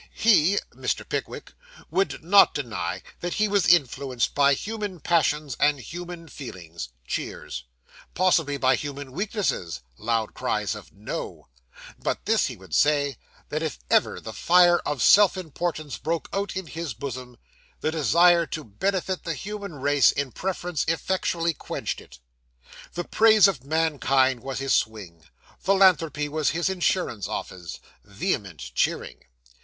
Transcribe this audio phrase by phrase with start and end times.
[0.15, 1.07] He (Mr.
[1.07, 1.53] Pickwick)
[1.91, 7.65] would not deny that he was influenced by human passions and human feelings (cheers)
[8.15, 11.49] possibly by human weaknesses (loud cries of "No");
[11.99, 13.17] but this he would say,
[13.49, 17.37] that if ever the fire of self importance broke out in his bosom,
[17.81, 22.17] the desire to benefit the human race in preference effectually quenched it.
[22.93, 25.25] The praise of mankind was his swing;
[25.59, 27.79] philanthropy was his insurance office.
[28.03, 29.25] (Vehement cheering.)